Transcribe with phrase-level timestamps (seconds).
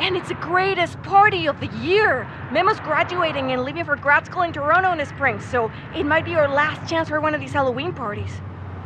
[0.00, 2.26] And it's the greatest party of the year.
[2.50, 6.24] Memo's graduating and leaving for grad school in Toronto in the spring, so it might
[6.24, 8.32] be our last chance for one of these Halloween parties.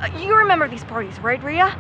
[0.00, 1.79] Uh, you remember these parties, right, Riya?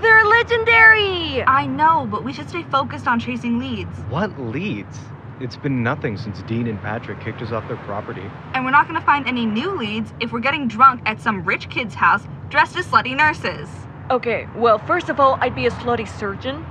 [0.00, 1.42] They're legendary!
[1.42, 3.98] I know, but we should stay focused on chasing leads.
[4.08, 4.96] What leads?
[5.40, 8.22] It's been nothing since Dean and Patrick kicked us off their property.
[8.54, 11.68] And we're not gonna find any new leads if we're getting drunk at some rich
[11.70, 13.68] kid's house dressed as slutty nurses.
[14.10, 16.64] Okay, well, first of all, I'd be a slutty surgeon.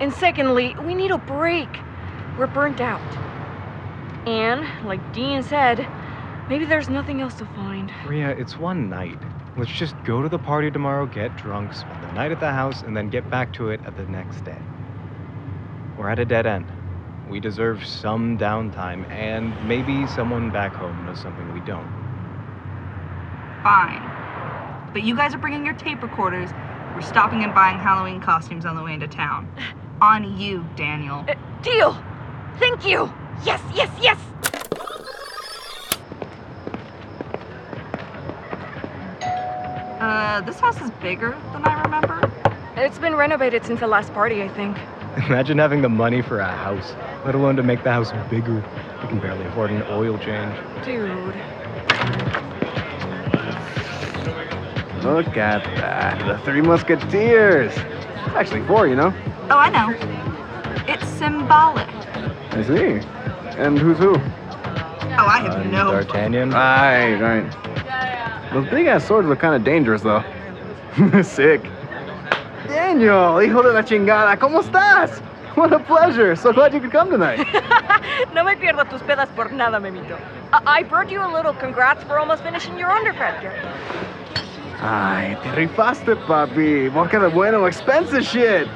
[0.00, 1.68] And secondly, we need a break.
[2.38, 3.00] We're burnt out.
[4.26, 5.86] And, like Dean said,
[6.48, 7.92] maybe there's nothing else to find.
[8.06, 9.18] Riya, it's one night.
[9.56, 12.82] Let's just go to the party tomorrow, get drunk, spend the night at the house,
[12.82, 14.58] and then get back to it at the next day.
[15.96, 16.66] We're at a dead end.
[17.30, 21.88] We deserve some downtime, and maybe someone back home knows something we don't.
[23.62, 24.02] Fine.
[24.92, 26.50] But you guys are bringing your tape recorders.
[26.96, 29.46] We're stopping and buying Halloween costumes on the way into town.
[30.00, 31.26] On you, Daniel.
[31.28, 32.02] Uh, deal!
[32.58, 33.12] Thank you!
[33.44, 34.18] Yes, yes, yes!
[40.00, 42.32] Uh, this house is bigger than I remember.
[42.76, 44.78] It's been renovated since the last party, I think.
[45.28, 46.94] Imagine having the money for a house,
[47.26, 48.64] let alone to make the house bigger.
[49.02, 50.56] We can barely afford an oil change.
[50.82, 51.34] Dude.
[55.06, 56.18] Look at that.
[56.26, 57.72] The Three Musketeers.
[58.34, 59.14] Actually, four, you know?
[59.50, 59.94] Oh, I know.
[60.88, 61.86] It's symbolic.
[62.50, 63.06] I see.
[63.56, 64.16] And who's who?
[64.16, 65.92] Oh, I have Uh, no.
[65.92, 66.50] D'Artagnan?
[66.50, 68.52] Right, right.
[68.52, 70.24] Those big ass swords look kind of dangerous, though.
[71.22, 71.62] Sick.
[72.66, 75.20] Daniel, hijo de la chingada, ¿cómo estás?
[75.56, 76.34] What a pleasure.
[76.34, 77.38] So glad you could come tonight.
[78.34, 80.18] no me pierdo tus pedas por nada, Memito.
[80.52, 83.54] I, I brought you a little congrats for almost finishing your undergrad year.
[84.80, 86.88] Ay, te rifaste, papi.
[86.88, 88.68] Vodka de bueno, expensive shit.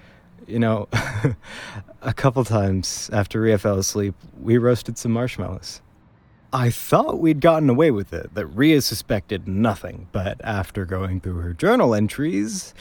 [0.46, 0.88] You know,
[2.02, 5.80] a couple times after Riya fell asleep, we roasted some marshmallows.
[6.52, 11.40] I thought we'd gotten away with it, that Riya suspected nothing, but after going through
[11.40, 12.74] her journal entries,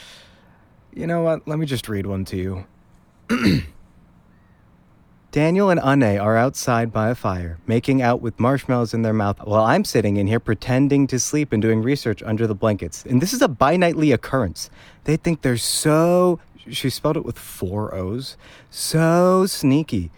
[0.96, 1.48] you know what?
[1.48, 2.66] Let me just read one to you.
[5.32, 9.40] Daniel and Aney are outside by a fire, making out with marshmallows in their mouth,
[9.44, 13.04] while I'm sitting in here pretending to sleep and doing research under the blankets.
[13.04, 14.70] And this is a bi nightly occurrence.
[15.06, 16.40] They think they're so.
[16.70, 18.38] She spelled it with four O's.
[18.70, 20.12] So sneaky.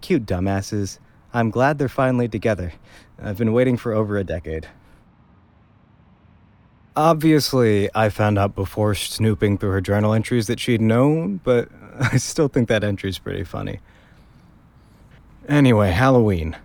[0.00, 0.98] Cute dumbasses.
[1.34, 2.72] I'm glad they're finally together.
[3.20, 4.68] I've been waiting for over a decade.
[6.96, 11.68] Obviously, I found out before snooping through her journal entries that she'd known, but
[12.00, 13.80] I still think that entry's pretty funny.
[15.48, 16.56] Anyway, Halloween.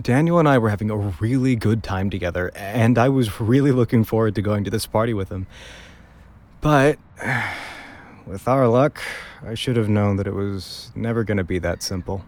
[0.00, 4.04] Daniel and I were having a really good time together, and I was really looking
[4.04, 5.46] forward to going to this party with him.
[6.60, 6.98] But,
[8.26, 9.00] with our luck,
[9.44, 12.24] I should have known that it was never going to be that simple.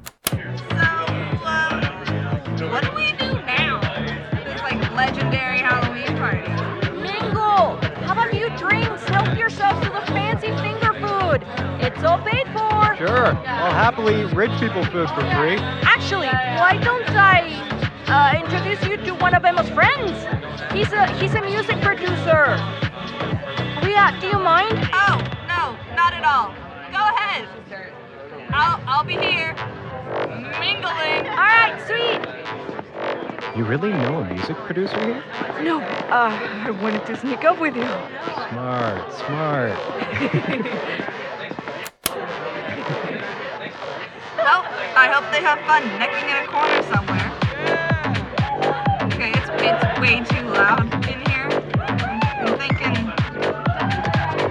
[13.02, 13.26] Sure.
[13.26, 15.56] I'll happily rich people food for free.
[15.82, 17.50] Actually, why don't I
[18.06, 20.12] uh, introduce you to one of Memo's friends?
[20.72, 22.54] He's a he's a music producer.
[23.82, 24.88] Riya, do you mind?
[24.92, 25.18] Oh,
[25.50, 26.54] no, not at all.
[26.92, 27.48] Go ahead.
[28.52, 29.56] I'll, I'll be here.
[30.60, 31.26] Mingling.
[31.26, 32.22] All right, sweet.
[33.58, 35.24] You really know a music producer here?
[35.64, 36.30] No, uh,
[36.66, 37.82] I wanted to sneak up with you.
[37.82, 39.76] Smart, smart.
[45.02, 47.34] I hope they have fun necking in a corner somewhere.
[49.10, 51.48] Okay, it's, it's way too loud in here.
[51.74, 53.10] I'm, I'm thinking.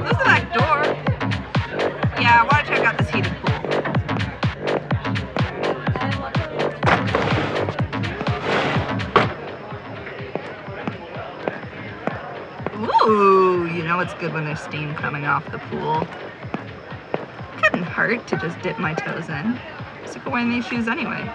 [0.03, 0.83] Where's the back door?
[2.19, 3.61] Yeah, I want to check out this heated pool.
[13.07, 16.05] Ooh, you know it's good when there's steam coming off the pool.
[17.63, 19.57] Couldn't hurt to just dip my toes in.
[20.05, 21.29] Sick of wearing these shoes anyway.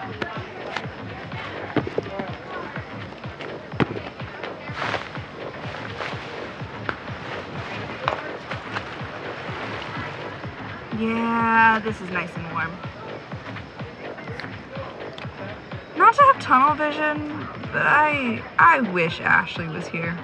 [10.99, 12.73] Yeah, this is nice and warm.
[15.97, 20.17] Not to have tunnel vision, but I I wish Ashley was here.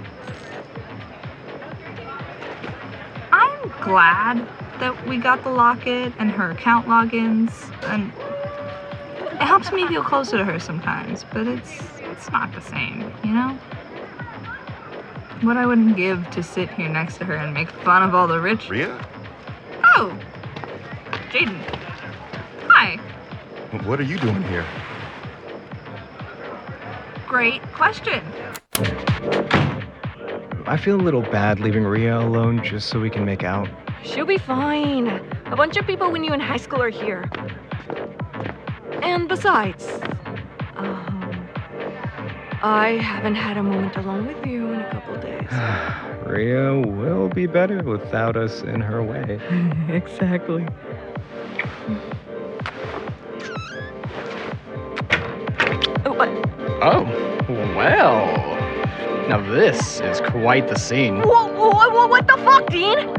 [3.33, 4.49] I'm glad
[4.81, 7.53] that we got the locket and her account logins
[7.91, 8.11] and
[9.43, 13.33] it helps me feel closer to her sometimes, but it's it's not the same, you
[13.33, 13.59] know?
[15.41, 18.29] What I wouldn't give to sit here next to her and make fun of all
[18.29, 19.05] the rich Riya?
[19.97, 20.17] Oh
[21.33, 21.59] Jayden.
[22.69, 22.99] Hi.
[23.85, 24.65] What are you doing here?
[27.27, 28.23] Great question.
[30.67, 33.69] I feel a little bad leaving Riya alone just so we can make out.
[34.05, 35.09] She'll be fine.
[35.47, 37.29] A bunch of people we knew in high school are here.
[39.03, 39.87] And besides,
[40.77, 41.49] um,
[42.63, 45.49] I haven't had a moment alone with you in a couple days.
[46.27, 49.41] Riya will be better without us in her way.
[49.89, 50.67] exactly.
[56.05, 56.29] Oh, what?
[56.81, 57.03] Oh,
[57.77, 58.27] well.
[59.29, 61.19] Now this is quite the scene.
[61.19, 63.13] What, what, what the fuck, Dean?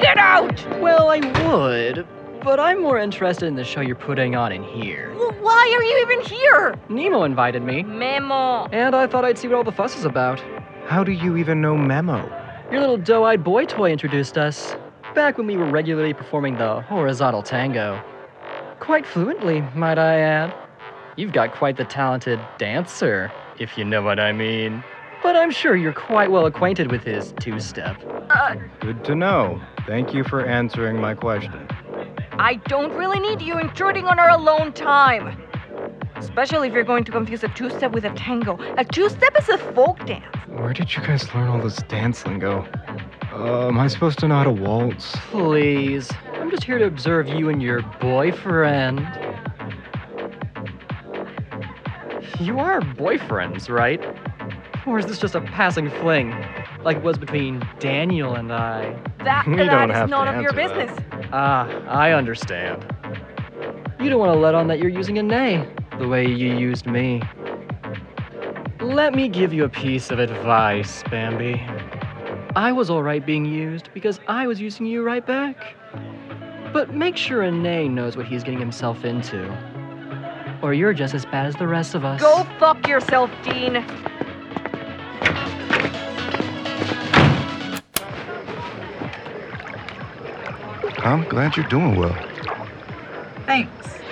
[0.00, 0.62] Get out!
[0.80, 2.06] Well, I would,
[2.42, 5.12] but I'm more interested in the show you're putting on in here.
[5.14, 6.78] Wh- Why are you even here?
[6.88, 8.66] Memo invited me, Memo.
[8.72, 10.40] and I thought I'd see what all the fuss is about.
[10.86, 12.18] How do you even know Memo?
[12.70, 14.74] Your little doe-eyed boy toy introduced us,
[15.14, 18.00] back when we were regularly performing the horizontal tango.
[18.80, 20.54] Quite fluently, might I add.
[21.16, 24.82] You've got quite the talented dancer, if you know what I mean.
[25.22, 27.96] But I'm sure you're quite well acquainted with his two-step.
[28.30, 29.60] Uh, Good to know.
[29.86, 31.68] Thank you for answering my question.
[32.40, 35.38] I don't really need you intruding on our alone time.
[36.16, 38.58] Especially if you're going to confuse a two-step with a tango.
[38.78, 40.24] A two-step is a folk dance.
[40.48, 42.66] Where did you guys learn all this dance lingo?
[43.30, 45.12] Uh, am I supposed to know how to waltz?
[45.30, 49.00] Please, I'm just here to observe you and your boyfriend.
[52.40, 54.02] You are boyfriends, right?
[54.86, 56.30] Or is this just a passing fling,
[56.84, 58.98] like it was between Daniel and I?
[59.24, 60.90] That, We that don't is have to none of your business.
[61.10, 61.19] that.
[61.32, 62.84] Ah, I understand.
[64.00, 65.64] You don't want to let on that you're using Aney,
[65.98, 67.22] the way you used me.
[68.80, 71.64] Let me give you a piece of advice, Bambi.
[72.56, 75.76] I was alright being used because I was using you right back.
[76.72, 79.46] But make sure Aney knows what he's getting himself into.
[80.62, 82.20] Or you're just as bad as the rest of us.
[82.20, 83.84] Go fuck yourself, Dean.
[91.04, 92.16] I'm glad you're doing well.
[93.46, 94.02] Thanks.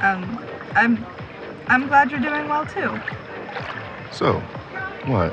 [0.00, 0.38] Um,
[0.74, 1.06] I'm
[1.68, 3.00] I'm glad you're doing well too.
[4.10, 4.42] So,
[5.06, 5.32] what?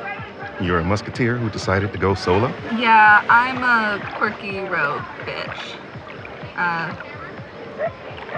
[0.62, 2.54] You're a musketeer who decided to go solo?
[2.78, 5.76] Yeah, I'm a quirky rogue bitch.
[6.58, 6.94] Uh,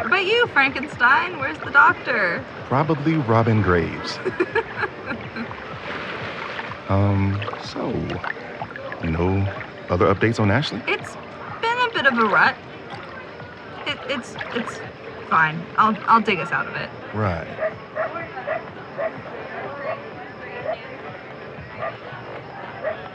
[0.03, 1.39] about you, Frankenstein?
[1.39, 2.43] Where's the doctor?
[2.65, 4.19] Probably Robin Graves.
[6.89, 7.93] um, so,
[9.03, 9.45] no
[9.89, 10.81] other updates on Ashley?
[10.87, 11.17] It's
[11.91, 12.55] a bit of a rut.
[13.85, 14.79] It, it's it's
[15.29, 15.61] fine.
[15.77, 16.89] I'll I'll dig us out of it.
[17.13, 17.47] Right.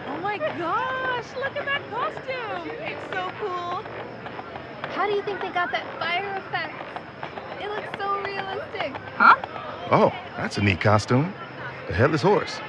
[0.08, 2.70] Oh my gosh, look at that costume.
[2.80, 3.82] It's so cool.
[4.90, 6.74] How do you think they got that fire effect?
[7.62, 8.92] It looks so realistic.
[9.16, 9.36] Huh?
[9.90, 11.32] Oh, that's a neat costume.
[11.88, 12.60] The headless horse.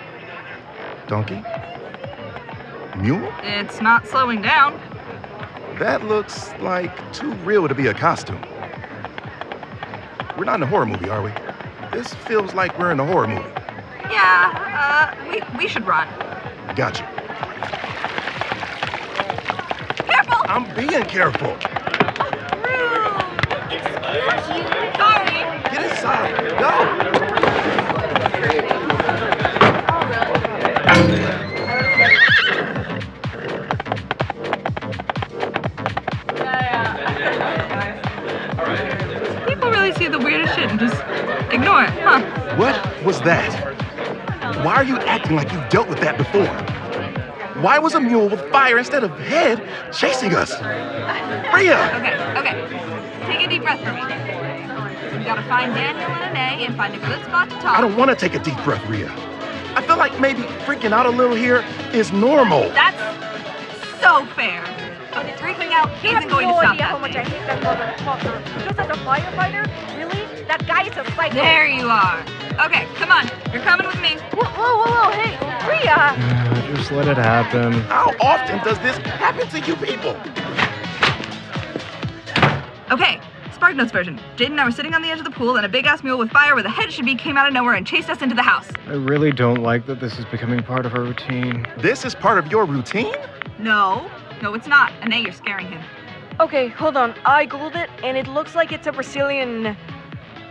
[1.08, 1.44] Donkey?
[2.98, 3.32] Mule?
[3.44, 4.80] It's not slowing down.
[5.80, 8.42] That looks like too real to be a costume.
[10.36, 11.32] We're not in a horror movie, are we?
[11.92, 13.48] This feels like we're in a horror movie.
[14.10, 16.08] Yeah, uh, we, we should run.
[16.76, 17.04] Gotcha.
[20.08, 20.38] Careful!
[20.48, 21.56] I'm being careful.
[24.98, 25.44] Sorry.
[25.70, 26.34] Get inside.
[26.58, 27.08] Go.
[30.98, 31.27] People
[40.80, 41.02] and just
[41.54, 42.22] ignore it, huh?
[42.56, 43.76] What was that?
[44.64, 46.48] Why are you acting like you've dealt with that before?
[47.62, 50.52] Why was a mule with fire instead of head chasing us?
[51.54, 51.78] Riya!
[51.96, 53.26] Okay, okay.
[53.26, 54.02] Take a deep breath for me.
[55.18, 57.78] We gotta find Daniel and Aney and find a good spot to talk.
[57.78, 59.12] I don't want to take a deep breath, Riya.
[59.76, 62.70] I feel like maybe freaking out a little here is normal.
[62.70, 62.98] That's
[64.02, 64.64] so fair.
[65.14, 67.24] But it's freaking out You have isn't going to no stop idea how much I
[67.24, 68.64] hate that motherfucker.
[68.64, 69.68] Just as a firefighter?
[70.48, 70.58] Really?
[70.58, 71.36] That guy is a psycho.
[71.36, 72.22] There you are.
[72.66, 73.28] Okay, come on.
[73.54, 74.16] You're coming with me.
[74.34, 75.38] Whoa, whoa, whoa, whoa, hey,
[75.68, 76.16] Riya!
[76.16, 77.74] Uh, Just let it happen.
[77.84, 80.16] How often does this happen to you people?
[82.90, 83.20] Okay,
[83.54, 84.20] Spark Notes version.
[84.38, 86.04] Jade and I were sitting on the edge of the pool, and a big ass
[86.04, 88.22] mule with fire where the head should be came out of nowhere and chased us
[88.22, 88.70] into the house.
[88.88, 91.66] I really don't like that this is becoming part of our routine.
[91.78, 93.14] This is part of your routine?
[93.60, 94.10] No,
[94.42, 94.94] no, it's not.
[95.02, 95.84] And Aney, you're scaring him.
[96.40, 97.16] Okay, hold on.
[97.26, 99.76] I googled it, and it looks like it's a Brazilian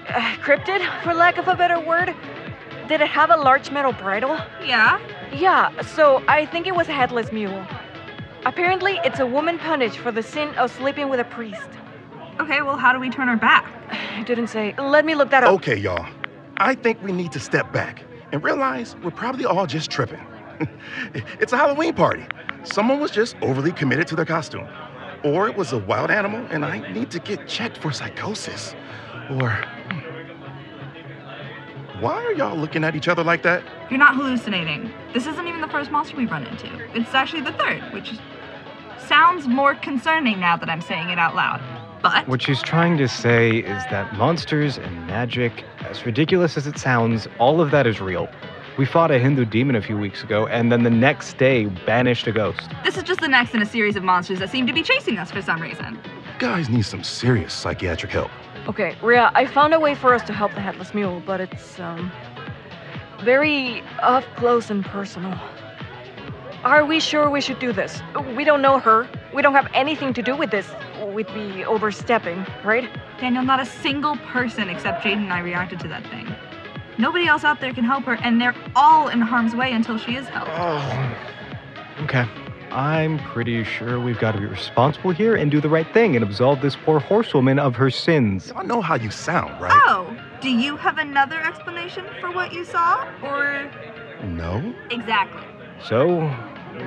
[0.09, 2.15] uh, cryptid, for lack of a better word.
[2.89, 4.39] Did it have a large metal bridle?
[4.65, 5.01] Yeah.
[5.33, 7.67] Yeah, so I think it was a headless mule.
[8.45, 11.69] Apparently, it's a woman punished for the sin of sleeping with a priest.
[12.39, 13.67] Okay, well, how do we turn her back?
[13.91, 14.75] I didn't say.
[14.79, 15.53] Let me look that up.
[15.55, 16.07] Okay, y'all.
[16.59, 20.25] I think we need to step back and realize we're probably all just tripping.
[21.41, 22.25] it's a Halloween party.
[22.63, 24.67] Someone was just overly committed to their costume.
[25.27, 28.77] Or it was a wild animal and I need to get checked for psychosis.
[29.29, 29.51] Or.
[29.51, 29.99] hmm.
[32.01, 33.65] Why are y'all looking at each other like that?
[33.91, 34.93] You're not hallucinating.
[35.13, 36.69] This isn't even the first monster we've run into.
[36.95, 38.13] It's actually the third, which
[38.99, 41.61] sounds more concerning now that I'm saying it out loud.
[42.03, 46.79] But What she's trying to say is that monsters and magic, as ridiculous as it
[46.79, 48.29] sounds, all of that is real.
[48.79, 52.27] We fought a Hindu demon a few weeks ago, and then the next day banished
[52.27, 52.69] a ghost.
[52.85, 55.17] this is just the next in a series of monsters that seem to be chasing
[55.17, 55.99] us for some reason.
[56.39, 58.31] Guys need some serious psychiatric help.
[58.69, 61.81] Okay, Riya, I found a way for us to help the headless mule, but it's,
[61.81, 62.13] um,
[63.23, 65.39] very up close and personal.
[66.63, 68.03] Are we sure we should do this?
[68.37, 69.09] We don't know her.
[69.33, 70.69] We don't have anything to do with this.
[71.15, 72.91] We'd be overstepping, right?
[73.19, 76.27] Daniel, not a single person except Jayden and I reacted to that thing.
[76.99, 80.17] Nobody else out there can help her, and they're all in harm's way until she
[80.17, 80.51] is helped.
[80.55, 82.05] Oh.
[82.05, 82.27] Okay.
[82.71, 86.25] I'm pretty sure we've got to be responsible here and do the right thing and
[86.25, 88.49] absolve this poor horsewoman of her sins.
[88.49, 89.73] Y'all know how you sound, right?
[89.87, 93.09] Oh, do you have another explanation for what you saw?
[93.23, 93.71] Or.
[94.25, 94.75] No?
[94.91, 95.43] Exactly.
[95.83, 96.29] So,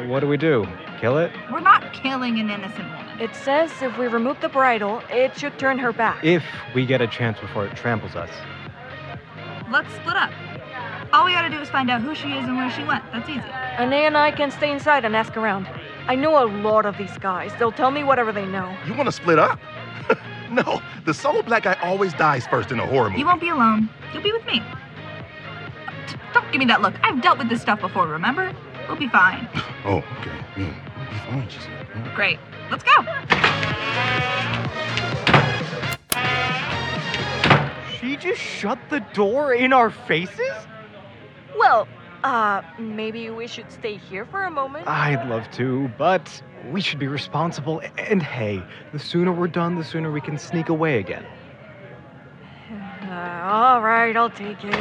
[0.07, 0.67] what do we do?
[0.99, 1.31] Kill it?
[1.51, 3.19] We're not killing an innocent woman.
[3.19, 6.23] It says if we remove the bridle, it should turn her back.
[6.23, 6.43] If
[6.75, 8.29] we get a chance before it tramples us.
[9.71, 10.31] Let's split up.
[11.13, 13.03] All we gotta do is find out who she is and where she went.
[13.11, 13.41] That's easy.
[13.77, 15.67] Aney and I can stay inside and ask around.
[16.07, 17.51] I know a lot of these guys.
[17.59, 18.75] They'll tell me whatever they know.
[18.87, 19.59] You want to split up?
[20.51, 23.19] no, the solo black guy always dies first in a horror movie.
[23.19, 23.89] You won't be alone.
[24.13, 24.63] You'll be with me.
[26.33, 26.95] Don't give me that look.
[27.03, 28.53] I've dealt with this stuff before, remember?
[28.87, 29.47] We'll be fine.
[29.85, 30.37] Oh, okay.
[30.55, 31.87] Mm, we'll be fine, she said.
[31.95, 32.13] Yeah.
[32.13, 32.37] Great.
[32.69, 32.91] Let's go.
[38.09, 40.51] She just shut the door in our faces?
[41.55, 41.87] Well,
[42.23, 44.87] uh, maybe we should stay here for a moment.
[44.87, 47.83] I'd love to, but we should be responsible.
[47.99, 48.63] And hey,
[48.93, 51.23] the sooner we're done, the sooner we can sneak away again.
[53.09, 54.75] Uh, all right, I'll take it.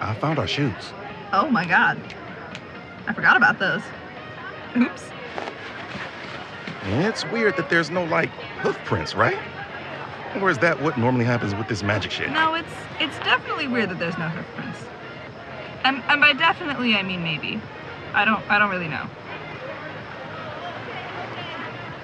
[0.00, 0.92] I found our shoes.
[1.32, 2.00] Oh my god.
[3.06, 3.82] I forgot about those.
[4.76, 5.10] Oops.
[6.90, 8.30] It's weird that there's no, like,
[8.62, 9.38] hoof prints, right?
[10.40, 12.30] Or is that what normally happens with this magic shit?
[12.30, 14.78] No, it's it's definitely weird that there's no hoof prints.
[15.84, 17.60] And, and by definitely I mean maybe.
[18.14, 19.06] I don't I don't really know.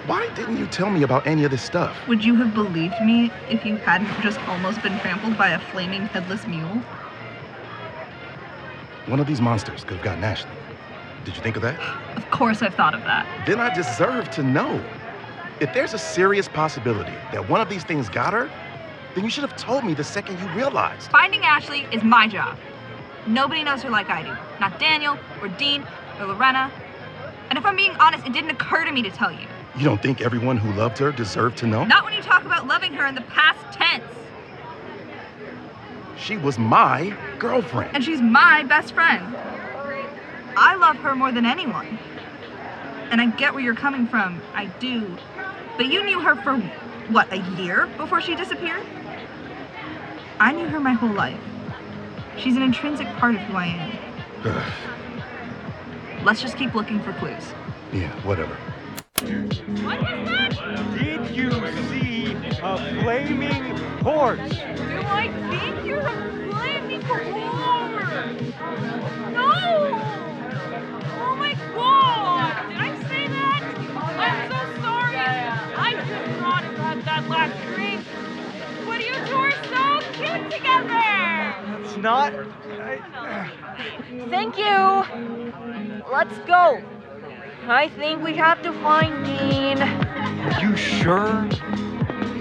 [0.06, 1.96] Why didn't you tell me about any of this stuff?
[2.08, 6.02] Would you have believed me if you hadn't just almost been trampled by a flaming
[6.08, 6.82] headless mule?
[9.06, 10.50] One of these monsters could have gotten Ashley.
[11.24, 11.80] Did you think of that?
[12.16, 13.26] Of course I've thought of that.
[13.46, 14.82] Then I deserve to know.
[15.60, 18.50] If there's a serious possibility that one of these things got her,
[19.14, 21.10] then you should have told me the second you realized.
[21.10, 22.58] Finding Ashley is my job.
[23.26, 24.36] Nobody knows her like I do.
[24.60, 25.86] Not Daniel, or Dean,
[26.20, 26.70] or Lorena.
[27.48, 29.46] And if I'm being honest, it didn't occur to me to tell you.
[29.78, 31.84] You don't think everyone who loved her deserved to know?
[31.84, 34.04] Not when you talk about loving her in the past tense.
[36.18, 37.94] She was my girlfriend.
[37.94, 39.34] And she's my best friend.
[40.56, 41.98] I love her more than anyone.
[43.10, 44.40] And I get where you're coming from.
[44.54, 45.16] I do.
[45.76, 46.56] But you knew her for,
[47.12, 48.82] what, a year before she disappeared?
[50.40, 51.38] I knew her my whole life.
[52.38, 54.44] She's an intrinsic part of who I am.
[56.24, 57.52] Let's just keep looking for clues.
[57.92, 58.56] yeah, whatever.
[59.84, 60.00] What
[60.98, 61.50] did you
[61.88, 64.50] see a flaming horse?
[64.50, 67.26] Do I think you're a flaming horse?
[69.32, 70.13] No!
[80.34, 81.54] So cute together!
[81.80, 82.32] It's not.
[84.28, 86.02] Thank you!
[86.10, 86.82] Let's go!
[87.66, 89.78] I think we have to find Dean.
[89.78, 91.48] Are you sure?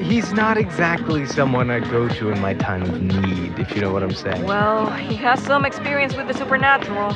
[0.02, 3.94] He's not exactly someone I'd go to in my time of need, if you know
[3.94, 4.44] what I'm saying.
[4.44, 7.16] Well, he has some experience with the supernatural.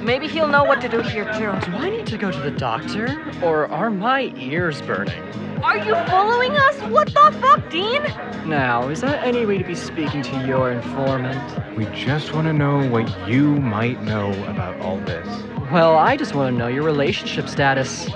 [0.00, 1.52] Maybe he'll know what to do here too.
[1.70, 3.22] Do I need to go to the doctor?
[3.42, 5.22] Or are my ears burning?
[5.62, 6.80] Are you following us?
[6.90, 8.02] What the fuck, Dean?
[8.48, 11.76] Now, is that any way to be speaking to your informant?
[11.76, 15.26] We just want to know what you might know about all this.
[15.70, 18.08] Well, I just want to know your relationship status.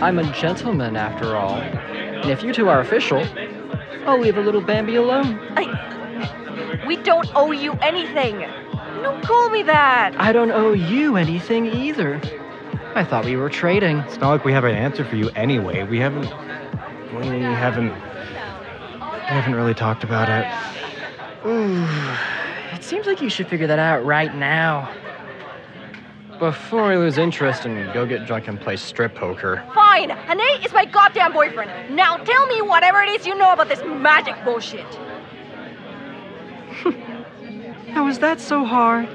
[0.00, 1.54] I'm a gentleman, after all.
[1.54, 3.24] And if you two are official,
[4.06, 5.40] I'll leave a little Bambi alone.
[5.56, 8.40] I, we don't owe you anything.
[9.02, 10.14] Don't call me that.
[10.18, 12.20] I don't owe you anything either.
[12.96, 13.98] I thought we were trading.
[13.98, 15.84] It's not like we have an answer for you anyway.
[15.84, 16.30] We haven't.
[17.12, 17.92] We haven't.
[17.92, 17.98] We
[19.34, 20.46] haven't really talked about it.
[21.46, 21.86] Ooh,
[22.74, 24.90] it seems like you should figure that out right now.
[26.38, 29.62] Before I lose interest and go get drunk and play strip poker.
[29.74, 30.08] Fine.
[30.10, 31.94] Aney is my goddamn boyfriend.
[31.94, 34.86] Now tell me whatever it is you know about this magic bullshit.
[37.92, 39.06] How is that so hard?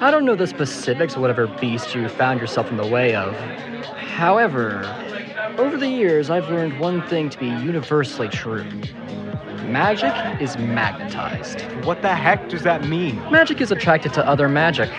[0.00, 3.34] I don't know the specifics of whatever beast you found yourself in the way of.
[3.96, 4.84] However,
[5.58, 8.64] over the years, I've learned one thing to be universally true
[9.66, 11.62] magic is magnetized.
[11.84, 13.16] What the heck does that mean?
[13.30, 14.90] Magic is attracted to other magic.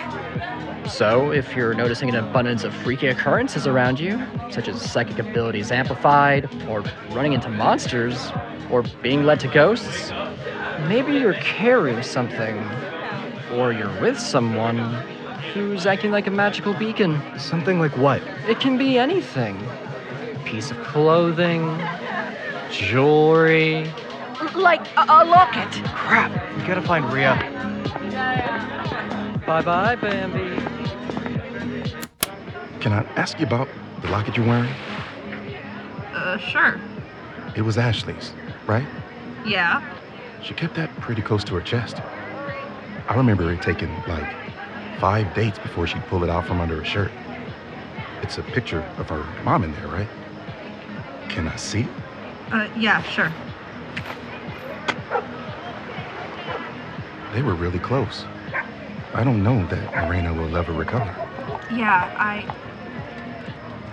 [0.88, 5.70] So, if you're noticing an abundance of freaky occurrences around you, such as psychic abilities
[5.70, 8.30] amplified, or running into monsters,
[8.70, 10.12] or being led to ghosts,
[10.88, 12.56] maybe you're carrying something,
[13.52, 14.78] or you're with someone
[15.52, 17.20] who's acting like a magical beacon.
[17.38, 18.22] Something like what?
[18.46, 19.56] It can be anything
[20.34, 21.80] a piece of clothing,
[22.70, 23.90] jewelry.
[24.54, 25.70] Like a, a locket.
[25.94, 26.30] Crap!
[26.56, 27.34] We gotta find Riya.
[29.46, 30.62] Bye bye, Bambi.
[32.80, 33.68] Can I ask you about
[34.02, 34.70] the locket you're wearing?
[36.14, 36.80] Uh, sure.
[37.56, 38.32] It was Ashley's,
[38.66, 38.86] right?
[39.44, 39.82] Yeah.
[40.42, 41.96] She kept that pretty close to her chest.
[43.08, 44.28] I remember it taking like
[44.98, 47.10] five dates before she'd pull it out from under her shirt.
[48.22, 50.08] It's a picture of her mom in there, right?
[51.30, 51.88] Can I see it?
[52.52, 53.32] Uh, yeah, sure.
[57.32, 58.24] They were really close.
[59.14, 61.14] I don't know that Lorena will ever recover.
[61.70, 62.44] Yeah, I.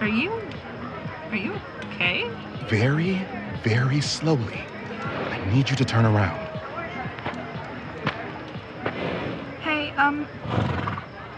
[0.02, 0.32] Are you.
[1.32, 1.56] Are you
[1.94, 2.30] okay?
[2.68, 3.22] Very,
[3.64, 4.60] very slowly.
[5.32, 6.45] I need you to turn around.
[10.06, 10.28] Um.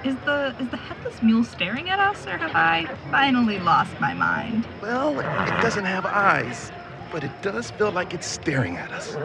[0.03, 4.13] Is the is the headless mule staring at us, or have I finally lost my
[4.13, 4.67] mind?
[4.81, 6.71] Well, it doesn't have eyes,
[7.11, 9.15] but it does feel like it's staring at us.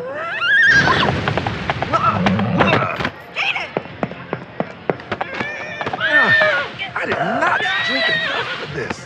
[6.94, 9.04] I did not drink enough of this.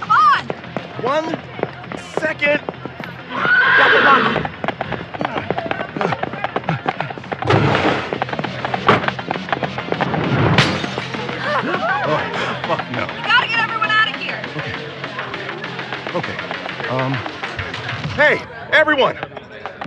[0.00, 0.44] Come on!
[1.02, 1.38] One
[2.18, 2.77] second.
[18.78, 19.18] Everyone!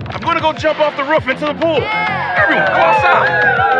[0.09, 1.81] I'm gonna go jump off the roof into the pool.
[1.81, 3.70] Everyone, go outside.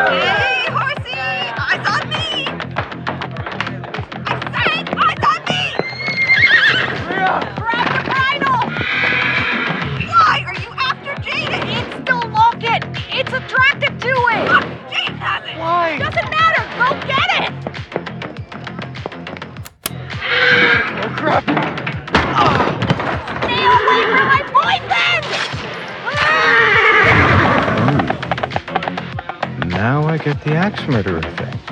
[30.43, 31.70] The axe murderer thing.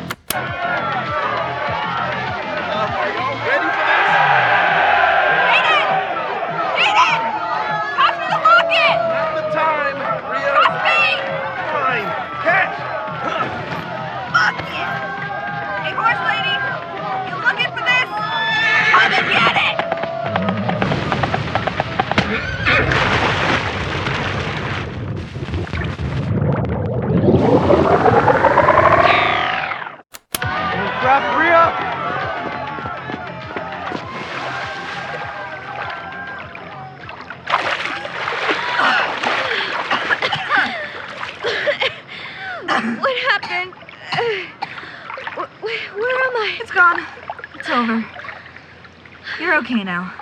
[49.39, 50.13] You're okay now.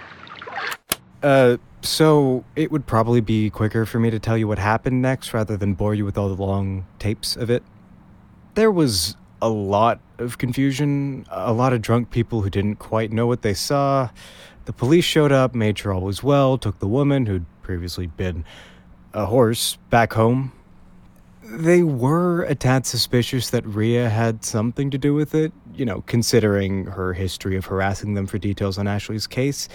[1.22, 5.34] Uh, so it would probably be quicker for me to tell you what happened next
[5.34, 7.64] rather than bore you with all the long tapes of it.
[8.56, 13.28] There was a lot of confusion, a lot of drunk people who didn't quite know
[13.28, 14.10] what they saw.
[14.66, 18.44] The police showed up, made sure all was well, took the woman who'd previously been
[19.14, 20.52] a horse back home.
[21.50, 26.04] They were a tad suspicious that Riya had something to do with it, you know,
[26.06, 29.70] considering her history of harassing them for details on Ashley's case.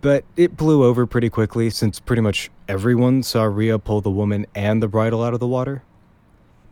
[0.00, 4.46] But it blew over pretty quickly since pretty much everyone saw Riya pull the woman
[4.56, 5.84] and the bridle out of the water.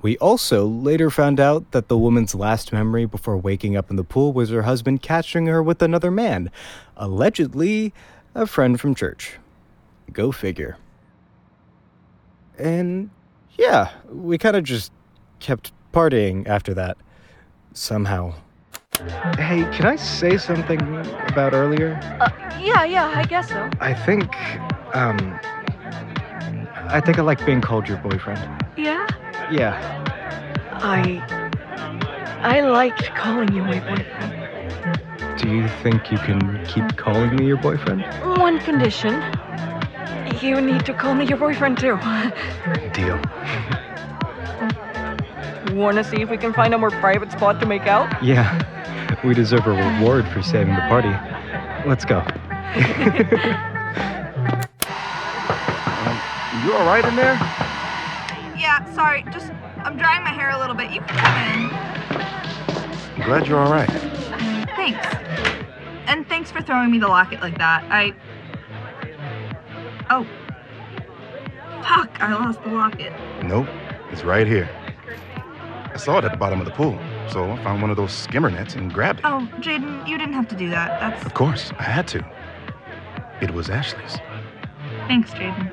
[0.03, 4.03] We also later found out that the woman's last memory before waking up in the
[4.03, 6.51] pool was her husband catching her with another man,
[6.97, 7.95] allegedly
[8.35, 9.39] a friend from church.
[10.13, 10.77] Go figure.
[12.59, 13.11] And
[13.61, 14.91] yeah, we kind of just
[15.39, 16.97] kept partying after that.
[17.75, 18.35] Somehow.
[19.37, 20.81] Hey, can I say something
[21.29, 22.01] about earlier?
[22.21, 23.71] Uh, yeah, yeah, I guess so.
[23.81, 24.35] I think,
[24.95, 25.39] um,
[26.89, 28.41] I think I like being called your boyfriend.
[28.77, 29.07] Yeah?
[29.53, 29.77] Yeah.
[30.83, 31.23] I.
[32.43, 35.39] I liked calling you my boyfriend.
[35.39, 38.03] Do you think you can keep calling me your boyfriend?
[38.39, 39.21] One condition.
[40.41, 41.99] You need to call me your boyfriend too.
[42.93, 43.21] Deal.
[45.77, 48.23] Wanna see if we can find a more private spot to make out?
[48.23, 48.59] Yeah.
[49.23, 51.11] We deserve a reward for saving the party.
[51.87, 52.25] Let's go.
[56.65, 57.35] You all right in there?
[58.59, 59.23] Yeah, sorry.
[59.33, 60.91] Just, I'm drying my hair a little bit.
[60.91, 61.71] You can come
[63.17, 63.89] I'm glad you're all right.
[64.77, 65.07] Thanks.
[66.07, 67.85] And thanks for throwing me the locket like that.
[67.89, 68.13] I.
[70.11, 70.27] Oh.
[71.83, 73.13] Fuck, I lost the locket.
[73.45, 73.69] Nope,
[74.11, 74.69] it's right here.
[75.93, 78.13] I saw it at the bottom of the pool, so I found one of those
[78.13, 79.25] skimmer nets and grabbed it.
[79.25, 81.01] Oh, Jayden, you didn't have to do that.
[81.01, 81.25] That's.
[81.25, 82.25] Of course, I had to.
[83.41, 84.19] It was Ashley's.
[85.07, 85.71] Thanks, Jayden.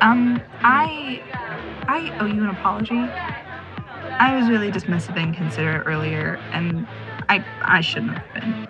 [0.00, 1.22] Um, I.
[1.88, 2.98] I owe you an apology.
[4.20, 6.86] I was really dismissive and considerate earlier, and
[7.28, 8.68] I I shouldn't have been.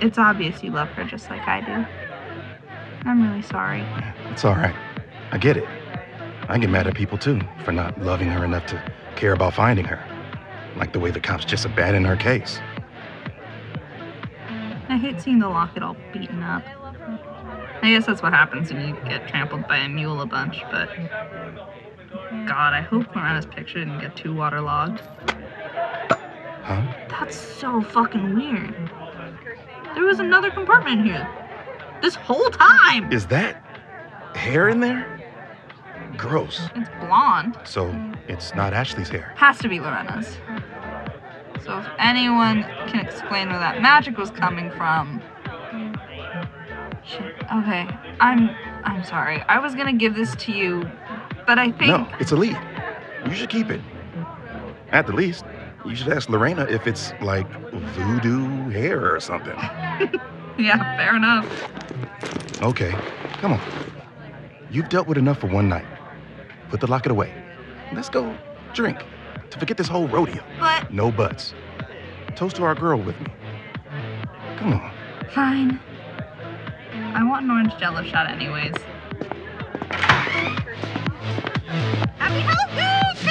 [0.00, 2.05] It's obvious you love her just like I do.
[3.06, 3.86] I'm really sorry.
[4.30, 4.74] It's all right.
[5.30, 5.64] I get it.
[6.48, 9.84] I get mad at people too for not loving her enough to care about finding
[9.84, 10.04] her.
[10.76, 12.58] Like the way the cops just abandoned her case.
[14.88, 16.64] I hate seeing the locket all beaten up.
[17.82, 20.88] I guess that's what happens when you get trampled by a mule a bunch, but.
[22.46, 25.00] God, I hope Miranda's picture didn't get too waterlogged.
[26.62, 26.82] Huh?
[27.08, 28.74] That's so fucking weird.
[29.94, 31.28] There was another compartment here.
[32.02, 33.12] This whole time!
[33.12, 33.62] Is that
[34.34, 35.12] hair in there?
[36.16, 36.68] Gross.
[36.74, 37.58] It's blonde.
[37.64, 37.94] So
[38.28, 39.32] it's not Ashley's hair.
[39.36, 40.38] Has to be Lorena's.
[41.64, 45.20] So if anyone can explain where that magic was coming from.
[47.52, 47.88] Okay.
[48.20, 48.50] I'm
[48.84, 49.42] I'm sorry.
[49.42, 50.88] I was gonna give this to you,
[51.46, 52.58] but I think No, it's a lead.
[53.26, 53.80] You should keep it.
[54.90, 55.44] At the least,
[55.84, 59.56] you should ask Lorena if it's like voodoo hair or something.
[60.58, 61.46] Yeah, fair enough.
[62.62, 62.92] Okay,
[63.40, 63.60] come on.
[64.70, 65.86] You've dealt with enough for one night.
[66.68, 67.32] Put the locket away.
[67.92, 68.36] Let's go
[68.74, 69.04] drink
[69.50, 70.42] to forget this whole rodeo.
[70.58, 71.54] But No buts.
[72.34, 73.26] Toast to our girl with me.
[74.58, 74.90] Come on.
[75.32, 75.80] fine.
[77.14, 78.74] I want an orange jello shot anyways.
[82.18, 83.22] Happy holidays!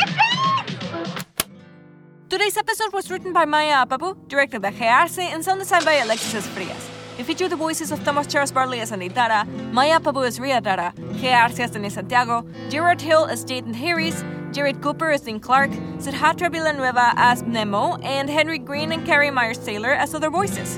[2.29, 4.85] Today's episode was written by Maya Appavoo, directed by G.
[4.85, 6.94] Arce, and sound designed by Alexis Frias.
[7.17, 10.59] It featured the voices of Thomas Charles Barley as Aney Dara, Maya Appavoo as Riya
[10.59, 11.29] Dara, G.
[11.29, 16.49] Arce as Denise Santiago, Gerard Hill as Jayden Harris, Jared Cooper as Dean Clark, Siddhartha
[16.49, 20.77] Villanueva as Memo, and Henry Green and Karrie Myers Taylor as other voices.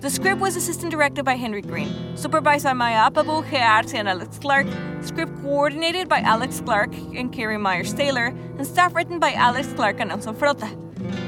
[0.00, 3.56] The script was assistant directed by Henry Green, supervised by Maya Appavoo, G.
[3.56, 4.66] Arce, and Alex Clarke,
[5.00, 10.00] script coordinated by Alex Clarke and Karrie Myers Taylor, and staff written by Alex Clarke
[10.00, 10.68] and Nelson Frota.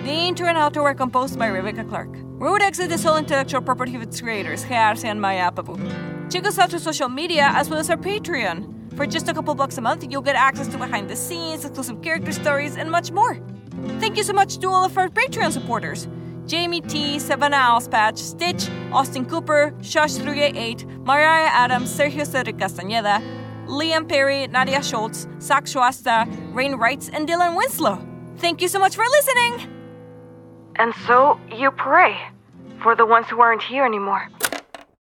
[0.04, 2.21] The intro and outro were composed by Rebecca Clarke.
[2.42, 4.74] Road X is all intellectual property of its creators, G.
[4.74, 5.78] Arce and Maya Appavoo.
[6.28, 8.96] Check us out through social media as well as our Patreon.
[8.96, 12.02] For just a couple bucks a month, you'll get access to behind the scenes, exclusive
[12.02, 13.38] character stories, and much more.
[14.00, 16.08] Thank you so much to all of our Patreon supporters.
[16.48, 23.22] Jamie T, Savannah Alspatch, Stitch, Austin Cooper, Shush388, Mariah Adams, Sergio Cedric Castañeda,
[23.68, 28.04] Liam Perry, Nadia Schultz, Zach Schwasta, Rain Wrights, and Dylan Winslow.
[28.38, 29.81] Thank you so much for listening!
[30.76, 32.18] And so you pray
[32.82, 34.28] for the ones who aren't here anymore.